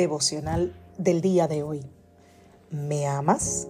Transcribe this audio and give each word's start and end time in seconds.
Devocional 0.00 0.74
del 0.96 1.20
día 1.20 1.46
de 1.46 1.62
hoy. 1.62 1.82
¿Me 2.70 3.06
amas? 3.06 3.68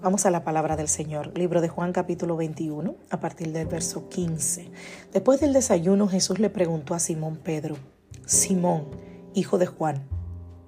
Vamos 0.00 0.24
a 0.24 0.30
la 0.30 0.44
palabra 0.44 0.76
del 0.76 0.88
Señor, 0.88 1.36
libro 1.36 1.60
de 1.60 1.68
Juan 1.68 1.92
capítulo 1.92 2.36
21, 2.36 2.96
a 3.10 3.20
partir 3.20 3.52
del 3.52 3.66
verso 3.66 4.08
15. 4.08 4.70
Después 5.12 5.40
del 5.40 5.52
desayuno 5.52 6.08
Jesús 6.08 6.38
le 6.38 6.48
preguntó 6.48 6.94
a 6.94 6.98
Simón 6.98 7.36
Pedro, 7.36 7.76
Simón, 8.24 8.86
hijo 9.34 9.58
de 9.58 9.66
Juan, 9.66 10.08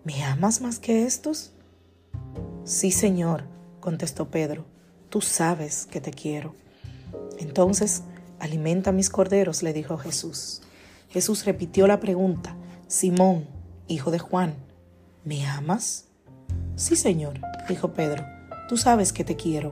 ¿me 0.04 0.22
amas 0.22 0.60
más 0.60 0.80
que 0.80 1.06
estos? 1.06 1.54
Sí, 2.64 2.90
Señor, 2.90 3.44
contestó 3.80 4.28
Pedro, 4.30 4.66
tú 5.08 5.22
sabes 5.22 5.86
que 5.86 6.02
te 6.02 6.10
quiero. 6.10 6.56
Entonces, 7.38 8.02
alimenta 8.38 8.92
mis 8.92 9.08
corderos, 9.08 9.62
le 9.62 9.72
dijo 9.72 9.96
Jesús. 9.96 10.60
Jesús 11.08 11.46
repitió 11.46 11.86
la 11.86 12.00
pregunta, 12.00 12.54
Simón, 12.86 13.46
hijo 13.88 14.10
de 14.10 14.18
Juan, 14.18 14.56
¿me 15.24 15.46
amas? 15.46 16.06
Sí, 16.76 16.96
Señor, 16.96 17.40
dijo 17.68 17.92
Pedro 17.92 18.24
tú 18.68 18.76
sabes 18.76 19.12
que 19.12 19.24
te 19.24 19.36
quiero. 19.36 19.70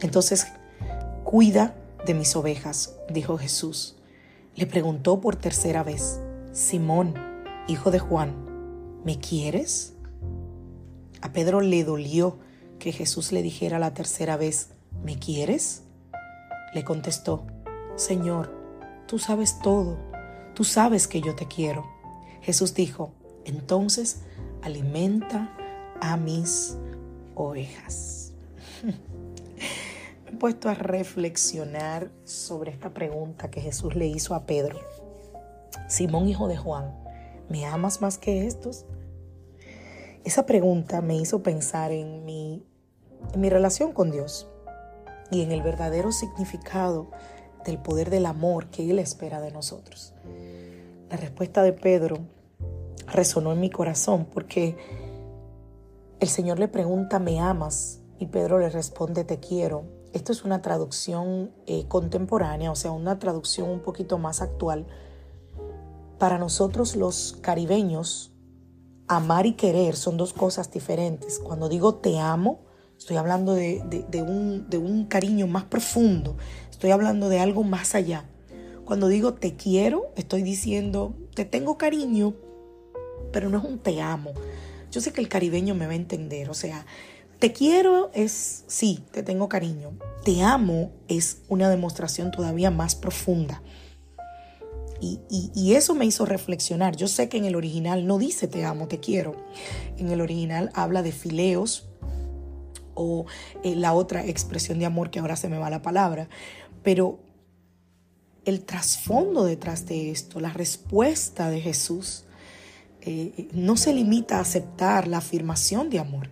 Entonces, 0.00 0.46
cuida 1.24 1.74
de 2.06 2.14
mis 2.14 2.36
ovejas, 2.36 2.96
dijo 3.10 3.38
Jesús. 3.38 3.96
Le 4.54 4.66
preguntó 4.66 5.20
por 5.20 5.36
tercera 5.36 5.82
vez, 5.82 6.20
Simón, 6.52 7.14
hijo 7.68 7.90
de 7.90 7.98
Juan, 7.98 8.34
¿me 9.04 9.18
quieres? 9.18 9.94
A 11.20 11.32
Pedro 11.32 11.60
le 11.60 11.84
dolió 11.84 12.38
que 12.78 12.92
Jesús 12.92 13.32
le 13.32 13.42
dijera 13.42 13.78
la 13.78 13.94
tercera 13.94 14.36
vez, 14.36 14.70
¿me 15.04 15.18
quieres? 15.18 15.82
Le 16.74 16.84
contestó, 16.84 17.46
Señor, 17.96 18.52
tú 19.06 19.18
sabes 19.18 19.58
todo, 19.60 19.98
tú 20.54 20.64
sabes 20.64 21.08
que 21.08 21.20
yo 21.20 21.34
te 21.34 21.46
quiero. 21.46 21.86
Jesús 22.40 22.74
dijo, 22.74 23.12
entonces 23.44 24.22
alimenta 24.62 25.50
a 26.00 26.16
mis 26.16 26.76
ovejas. 27.34 28.32
Me 30.24 30.32
he 30.32 30.36
puesto 30.36 30.68
a 30.68 30.74
reflexionar 30.74 32.10
sobre 32.24 32.70
esta 32.70 32.90
pregunta 32.90 33.50
que 33.50 33.60
Jesús 33.60 33.94
le 33.94 34.06
hizo 34.06 34.34
a 34.34 34.44
Pedro. 34.44 34.78
Simón, 35.88 36.28
hijo 36.28 36.48
de 36.48 36.56
Juan, 36.56 36.94
¿me 37.48 37.64
amas 37.64 38.00
más 38.00 38.18
que 38.18 38.46
estos? 38.46 38.84
Esa 40.24 40.44
pregunta 40.44 41.00
me 41.00 41.16
hizo 41.16 41.42
pensar 41.42 41.92
en 41.92 42.24
mi, 42.26 42.66
en 43.32 43.40
mi 43.40 43.48
relación 43.48 43.92
con 43.92 44.10
Dios 44.10 44.48
y 45.30 45.42
en 45.42 45.52
el 45.52 45.62
verdadero 45.62 46.12
significado 46.12 47.10
del 47.64 47.78
poder 47.78 48.10
del 48.10 48.26
amor 48.26 48.66
que 48.66 48.90
Él 48.90 48.98
espera 48.98 49.40
de 49.40 49.50
nosotros. 49.50 50.14
La 51.08 51.16
respuesta 51.16 51.62
de 51.62 51.72
Pedro 51.72 52.18
resonó 53.06 53.52
en 53.52 53.60
mi 53.60 53.70
corazón 53.70 54.26
porque 54.32 54.76
el 56.20 56.28
Señor 56.28 56.58
le 56.58 56.68
pregunta, 56.68 57.18
¿me 57.18 57.38
amas? 57.38 58.00
Y 58.18 58.26
Pedro 58.26 58.58
le 58.58 58.70
responde, 58.70 59.24
te 59.24 59.38
quiero. 59.38 59.84
Esto 60.12 60.32
es 60.32 60.44
una 60.44 60.62
traducción 60.62 61.52
eh, 61.66 61.84
contemporánea, 61.86 62.70
o 62.72 62.74
sea, 62.74 62.90
una 62.90 63.18
traducción 63.18 63.70
un 63.70 63.80
poquito 63.80 64.18
más 64.18 64.42
actual. 64.42 64.86
Para 66.18 66.38
nosotros 66.38 66.96
los 66.96 67.38
caribeños, 67.40 68.32
amar 69.06 69.46
y 69.46 69.52
querer 69.52 69.94
son 69.96 70.16
dos 70.16 70.32
cosas 70.32 70.70
diferentes. 70.72 71.38
Cuando 71.38 71.68
digo 71.68 71.94
te 71.96 72.18
amo, 72.18 72.60
estoy 72.96 73.16
hablando 73.16 73.54
de, 73.54 73.80
un, 74.26 74.68
de 74.68 74.78
un 74.78 75.06
cariño 75.06 75.46
más 75.46 75.64
profundo, 75.64 76.36
estoy 76.70 76.90
hablando 76.90 77.28
de 77.28 77.38
algo 77.38 77.62
más 77.62 77.94
allá. 77.94 78.24
Cuando 78.84 79.08
digo 79.08 79.34
te 79.34 79.54
quiero, 79.54 80.06
estoy 80.16 80.42
diciendo 80.42 81.14
te 81.34 81.44
tengo 81.44 81.78
cariño, 81.78 82.34
pero 83.32 83.48
no 83.48 83.58
es 83.58 83.64
un 83.64 83.78
te 83.78 84.00
amo. 84.00 84.32
Yo 84.90 85.00
sé 85.00 85.12
que 85.12 85.20
el 85.20 85.28
caribeño 85.28 85.74
me 85.74 85.86
va 85.86 85.92
a 85.92 85.96
entender, 85.96 86.50
o 86.50 86.54
sea, 86.54 86.86
te 87.38 87.52
quiero 87.52 88.10
es, 88.14 88.64
sí, 88.66 89.04
te 89.12 89.22
tengo 89.22 89.48
cariño. 89.48 89.92
Te 90.24 90.42
amo 90.42 90.90
es 91.06 91.38
una 91.48 91.70
demostración 91.70 92.30
todavía 92.30 92.70
más 92.70 92.94
profunda. 92.94 93.62
Y, 95.00 95.74
eso 95.74 95.94
me 95.94 96.06
hizo 96.06 96.26
reflexionar. 96.26 96.96
Yo 96.96 97.06
sé 97.06 97.28
que 97.28 97.36
en 97.36 97.44
el 97.44 97.54
original 97.54 98.04
no 98.06 98.18
dice 98.18 98.48
te 98.48 98.64
amo, 98.64 98.88
te 98.88 98.98
quiero. 98.98 99.36
En 99.96 100.08
el 100.10 100.20
original 100.20 100.70
habla 100.74 101.02
de 101.02 101.12
fileos 101.12 101.88
o 102.94 103.26
eh, 103.62 103.76
la 103.76 103.92
otra 103.92 104.26
expresión 104.26 104.80
de 104.80 104.86
amor 104.86 105.10
que 105.10 105.20
ahora 105.20 105.36
se 105.36 105.48
me 105.48 105.58
va 105.58 105.70
la 105.70 105.82
palabra. 105.82 106.28
Pero 106.82 107.20
el 108.44 108.64
trasfondo 108.64 109.44
detrás 109.44 109.86
de 109.86 110.10
esto, 110.10 110.40
la 110.40 110.52
respuesta 110.52 111.48
de 111.48 111.60
Jesús, 111.60 112.24
eh, 113.08 113.48
no 113.52 113.76
se 113.76 113.92
limita 113.92 114.38
a 114.38 114.40
aceptar 114.40 115.08
la 115.08 115.18
afirmación 115.18 115.90
de 115.90 115.98
amor 115.98 116.30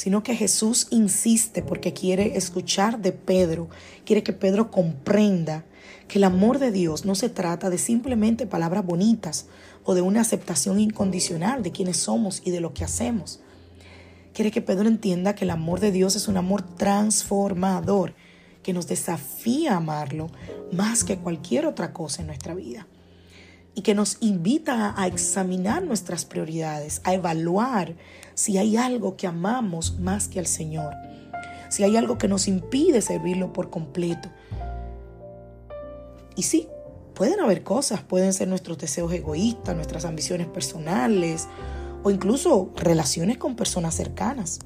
sino 0.00 0.22
que 0.22 0.34
Jesús 0.34 0.86
insiste 0.90 1.62
porque 1.62 1.92
quiere 1.92 2.38
escuchar 2.38 3.00
de 3.00 3.12
Pedro, 3.12 3.68
quiere 4.06 4.22
que 4.22 4.32
Pedro 4.32 4.70
comprenda 4.70 5.66
que 6.08 6.18
el 6.18 6.24
amor 6.24 6.58
de 6.58 6.72
Dios 6.72 7.04
no 7.04 7.14
se 7.14 7.28
trata 7.28 7.68
de 7.68 7.76
simplemente 7.76 8.46
palabras 8.46 8.84
bonitas 8.84 9.46
o 9.84 9.94
de 9.94 10.00
una 10.00 10.22
aceptación 10.22 10.80
incondicional 10.80 11.62
de 11.62 11.72
quienes 11.72 11.98
somos 11.98 12.40
y 12.44 12.50
de 12.50 12.60
lo 12.60 12.72
que 12.72 12.84
hacemos. 12.84 13.40
Quiere 14.32 14.50
que 14.50 14.62
Pedro 14.62 14.88
entienda 14.88 15.34
que 15.34 15.44
el 15.44 15.50
amor 15.50 15.80
de 15.80 15.92
Dios 15.92 16.16
es 16.16 16.28
un 16.28 16.38
amor 16.38 16.62
transformador 16.62 18.14
que 18.62 18.72
nos 18.72 18.86
desafía 18.86 19.74
a 19.74 19.78
amarlo 19.78 20.30
más 20.72 21.04
que 21.04 21.18
cualquier 21.18 21.66
otra 21.66 21.92
cosa 21.92 22.22
en 22.22 22.28
nuestra 22.28 22.54
vida 22.54 22.86
y 23.74 23.82
que 23.82 23.94
nos 23.94 24.18
invita 24.20 24.94
a 24.96 25.06
examinar 25.06 25.82
nuestras 25.82 26.24
prioridades, 26.24 27.00
a 27.04 27.14
evaluar 27.14 27.94
si 28.34 28.58
hay 28.58 28.76
algo 28.76 29.16
que 29.16 29.26
amamos 29.26 29.98
más 29.98 30.28
que 30.28 30.38
al 30.38 30.46
Señor, 30.46 30.94
si 31.68 31.84
hay 31.84 31.96
algo 31.96 32.18
que 32.18 32.28
nos 32.28 32.48
impide 32.48 33.00
servirlo 33.00 33.52
por 33.52 33.70
completo. 33.70 34.28
Y 36.36 36.42
sí, 36.42 36.68
pueden 37.14 37.40
haber 37.40 37.62
cosas, 37.62 38.02
pueden 38.02 38.32
ser 38.32 38.48
nuestros 38.48 38.78
deseos 38.78 39.12
egoístas, 39.12 39.76
nuestras 39.76 40.04
ambiciones 40.04 40.46
personales 40.46 41.48
o 42.02 42.10
incluso 42.10 42.72
relaciones 42.76 43.38
con 43.38 43.56
personas 43.56 43.94
cercanas. 43.94 44.60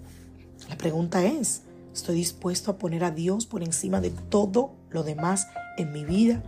La 0.69 0.77
pregunta 0.79 1.25
es, 1.25 1.63
¿estoy 1.93 2.17
dispuesto 2.17 2.71
a 2.71 2.79
poner 2.79 3.05
a 3.05 3.11
Dios 3.11 3.47
por 3.47 3.63
encima 3.63 4.01
de 4.01 4.11
todo 4.11 4.73
lo 4.91 5.03
demás 5.03 5.49
en 5.77 5.93
mi 5.93 6.05
vida? 6.05 6.43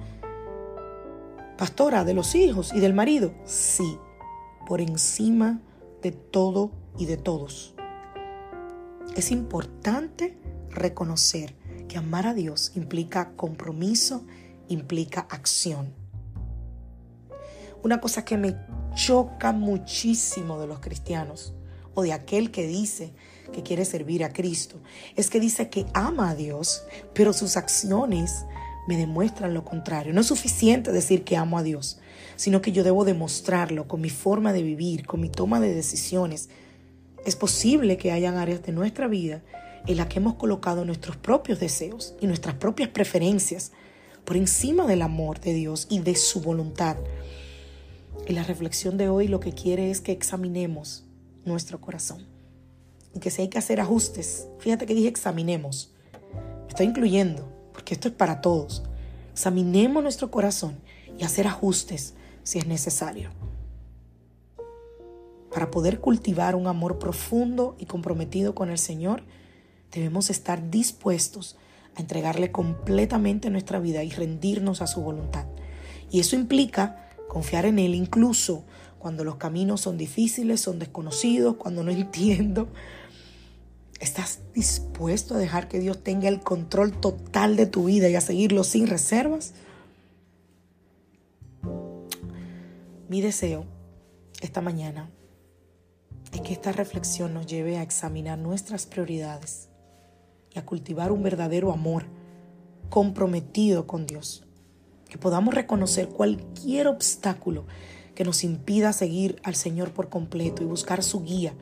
Pastora, 1.59 2.05
de 2.05 2.13
los 2.13 2.35
hijos 2.35 2.73
y 2.75 2.81
del 2.81 2.93
marido. 2.93 3.33
Sí, 3.47 3.99
por 4.67 4.83
encima 4.83 5.63
de 6.03 6.13
todo 6.13 6.71
y 6.99 7.07
de 7.07 7.17
todos. 7.17 7.75
Es 9.17 9.31
importante 9.31 10.39
reconocer 10.69 11.55
que 11.89 11.97
amar 11.97 12.27
a 12.27 12.35
Dios 12.35 12.73
implica 12.75 13.33
compromiso, 13.37 14.27
implica 14.69 15.27
acción. 15.31 15.95
Una 17.83 18.01
cosa 18.01 18.25
que 18.25 18.37
me 18.37 18.57
choca 18.95 19.53
muchísimo 19.53 20.61
de 20.61 20.67
los 20.67 20.81
cristianos 20.81 21.55
o 21.95 22.03
de 22.03 22.13
aquel 22.13 22.51
que 22.51 22.67
dice 22.67 23.15
que 23.53 23.63
quiere 23.63 23.87
servir 23.87 24.25
a 24.25 24.33
Cristo 24.33 24.77
es 25.15 25.31
que 25.31 25.41
dice 25.41 25.71
que 25.71 25.87
ama 25.95 26.31
a 26.31 26.35
Dios, 26.35 26.85
pero 27.15 27.33
sus 27.33 27.57
acciones 27.57 28.45
me 28.87 28.97
demuestran 28.97 29.55
lo 29.55 29.65
contrario. 29.65 30.13
No 30.13 30.21
es 30.21 30.27
suficiente 30.27 30.93
decir 30.93 31.25
que 31.25 31.37
amo 31.37 31.59
a 31.59 31.63
Dios, 31.63 31.99
sino 32.37 32.61
que 32.61 32.73
yo 32.73 32.85
debo 32.85 33.05
demostrarlo 33.05 33.89
con 33.89 34.01
mi 34.01 34.11
forma 34.11 34.53
de 34.53 34.63
vivir, 34.63 35.07
con 35.07 35.21
mi 35.21 35.29
toma 35.29 35.61
de 35.61 35.75
decisiones. 35.75 36.49
Es 37.25 37.37
posible 37.37 37.97
que 37.97 38.13
hayan 38.13 38.37
áreas 38.37 38.63
de 38.63 38.73
nuestra 38.73 39.09
vida 39.09 39.43
en 39.87 39.97
las 39.97 40.07
que 40.07 40.19
hemos 40.19 40.35
colocado 40.35 40.85
nuestros 40.85 41.17
propios 41.17 41.61
deseos 41.61 42.15
y 42.21 42.27
nuestras 42.27 42.57
propias 42.57 42.89
preferencias 42.89 43.73
por 44.25 44.37
encima 44.37 44.87
del 44.87 45.03
amor 45.03 45.41
de 45.41 45.55
Dios 45.55 45.87
y 45.89 46.01
de 46.01 46.17
su 46.17 46.41
voluntad. 46.41 46.97
Y 48.27 48.33
la 48.33 48.43
reflexión 48.43 48.97
de 48.97 49.09
hoy 49.09 49.29
lo 49.29 49.41
que 49.41 49.53
quiere 49.53 49.91
es 49.91 50.01
que 50.01 50.13
examinemos 50.13 51.05
nuestro 51.45 51.81
corazón. 51.81 52.27
Y 53.15 53.21
que 53.21 53.31
si 53.31 53.43
hay 53.43 53.49
que 53.49 53.59
hacer 53.59 53.81
ajustes, 53.81 54.49
fíjate 54.59 54.85
que 54.85 54.95
dije 54.95 55.09
examinemos. 55.09 55.95
Me 56.65 56.69
estoy 56.69 56.87
incluyendo, 56.87 57.56
porque 57.77 57.93
esto 57.93 58.09
es 58.09 58.15
para 58.15 58.41
todos. 58.41 58.83
Examinemos 59.33 60.03
nuestro 60.03 60.31
corazón 60.31 60.79
y 61.19 61.25
hacer 61.25 61.47
ajustes 61.47 62.15
si 62.43 62.59
es 62.59 62.67
necesario. 62.67 63.29
Para 65.53 65.71
poder 65.71 66.01
cultivar 66.01 66.55
un 66.55 66.69
amor 66.69 66.99
profundo 66.99 67.77
y 67.79 67.85
comprometido 67.85 68.55
con 68.55 68.71
el 68.71 68.79
Señor, 68.79 69.25
debemos 69.93 70.31
estar 70.31 70.71
dispuestos 70.71 71.59
a 71.97 72.01
entregarle 72.01 72.51
completamente 72.51 73.51
nuestra 73.51 73.79
vida 73.79 74.03
y 74.03 74.09
rendirnos 74.09 74.81
a 74.81 74.87
su 74.87 75.03
voluntad. 75.03 75.45
Y 76.11 76.21
eso 76.21 76.35
implica 76.35 77.11
confiar 77.29 77.67
en 77.67 77.79
Él 77.79 77.95
incluso 77.95 78.65
cuando 78.99 79.23
los 79.23 79.37
caminos 79.37 79.83
son 79.83 79.99
difíciles, 79.99 80.63
son 80.63 80.79
desconocidos, 80.79 81.57
cuando 81.57 81.85
no 81.85 81.91
entiendo. 81.93 82.69
¿Estás 84.01 84.41
dispuesto 84.53 85.35
a 85.35 85.39
dejar 85.39 85.69
que 85.69 85.79
Dios 85.79 86.03
tenga 86.03 86.29
el 86.29 86.41
control 86.41 86.93
total 86.93 87.57
de 87.57 87.67
tu 87.67 87.85
vida 87.87 88.09
y 88.09 88.15
a 88.15 88.21
seguirlo 88.21 88.63
sin 88.63 88.87
reservas? 88.87 89.55
Mi 93.09 93.21
deseo 93.21 93.65
esta 94.43 94.61
mañana 94.61 95.11
es 96.33 96.41
que 96.43 96.53
esta 96.53 96.73
reflexión 96.73 97.33
nos 97.33 97.47
lleve 97.47 97.79
a 97.79 97.83
examinar 97.83 98.39
nuestras 98.39 98.85
prioridades 98.85 99.69
y 100.55 100.59
a 100.59 100.67
cultivar 100.67 101.11
un 101.13 101.23
verdadero 101.23 101.73
amor 101.73 102.05
comprometido 102.91 103.87
con 103.87 104.07
Dios. 104.07 104.45
Que 105.09 105.19
podamos 105.19 105.55
reconocer 105.55 106.09
cualquier 106.09 106.89
obstáculo 106.89 107.65
que 108.15 108.25
nos 108.25 108.45
impida 108.45 108.93
seguir 108.93 109.41
al 109.45 109.55
Señor 109.55 109.93
por 109.93 110.09
completo 110.09 110.63
y 110.63 110.67
buscar 110.67 111.03
su 111.03 111.23
guía 111.23 111.55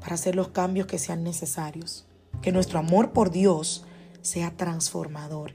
para 0.00 0.14
hacer 0.14 0.34
los 0.34 0.48
cambios 0.48 0.86
que 0.86 0.98
sean 0.98 1.22
necesarios. 1.24 2.06
Que 2.42 2.52
nuestro 2.52 2.78
amor 2.78 3.12
por 3.12 3.30
Dios 3.30 3.84
sea 4.22 4.56
transformador, 4.56 5.54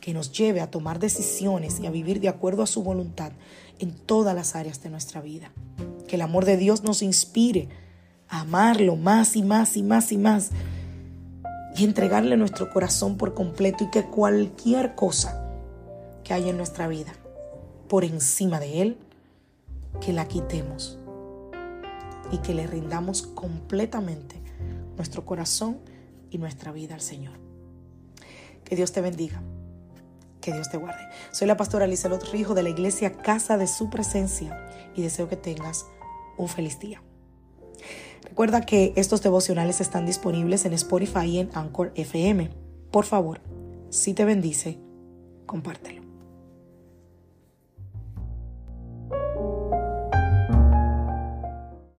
que 0.00 0.12
nos 0.12 0.32
lleve 0.32 0.60
a 0.60 0.70
tomar 0.70 0.98
decisiones 0.98 1.80
y 1.80 1.86
a 1.86 1.90
vivir 1.90 2.20
de 2.20 2.28
acuerdo 2.28 2.62
a 2.62 2.66
su 2.66 2.82
voluntad 2.82 3.32
en 3.78 3.92
todas 3.94 4.34
las 4.34 4.56
áreas 4.56 4.82
de 4.82 4.90
nuestra 4.90 5.20
vida. 5.20 5.52
Que 6.06 6.16
el 6.16 6.22
amor 6.22 6.44
de 6.44 6.56
Dios 6.56 6.82
nos 6.82 7.02
inspire 7.02 7.68
a 8.28 8.40
amarlo 8.40 8.96
más 8.96 9.36
y 9.36 9.42
más 9.42 9.76
y 9.76 9.82
más 9.82 10.12
y 10.12 10.18
más 10.18 10.50
y 11.76 11.84
entregarle 11.84 12.36
nuestro 12.36 12.70
corazón 12.70 13.16
por 13.16 13.34
completo 13.34 13.84
y 13.84 13.90
que 13.90 14.04
cualquier 14.04 14.94
cosa 14.94 15.44
que 16.24 16.34
haya 16.34 16.50
en 16.50 16.56
nuestra 16.56 16.88
vida 16.88 17.12
por 17.88 18.04
encima 18.04 18.58
de 18.58 18.82
Él, 18.82 18.98
que 20.00 20.12
la 20.12 20.26
quitemos 20.26 20.97
y 22.30 22.38
que 22.38 22.54
le 22.54 22.66
rindamos 22.66 23.22
completamente 23.22 24.36
nuestro 24.96 25.24
corazón 25.24 25.78
y 26.30 26.38
nuestra 26.38 26.72
vida 26.72 26.94
al 26.94 27.00
Señor. 27.00 27.34
Que 28.64 28.76
Dios 28.76 28.92
te 28.92 29.00
bendiga. 29.00 29.42
Que 30.40 30.52
Dios 30.52 30.70
te 30.70 30.76
guarde. 30.76 31.00
Soy 31.32 31.46
la 31.46 31.56
pastora 31.56 31.86
Lizelot 31.86 32.30
Rijo 32.30 32.54
de 32.54 32.62
la 32.62 32.68
iglesia 32.68 33.12
Casa 33.12 33.56
de 33.56 33.66
Su 33.66 33.90
Presencia 33.90 34.66
y 34.94 35.02
deseo 35.02 35.28
que 35.28 35.36
tengas 35.36 35.86
un 36.36 36.48
feliz 36.48 36.78
día. 36.78 37.02
Recuerda 38.22 38.60
que 38.60 38.92
estos 38.96 39.22
devocionales 39.22 39.80
están 39.80 40.06
disponibles 40.06 40.64
en 40.64 40.72
Spotify 40.74 41.26
y 41.26 41.38
en 41.38 41.50
Anchor 41.54 41.92
FM. 41.94 42.50
Por 42.90 43.04
favor, 43.04 43.40
si 43.90 44.14
te 44.14 44.24
bendice, 44.24 44.78
compártelo. 45.46 46.07